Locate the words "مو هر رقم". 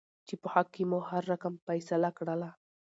0.89-1.53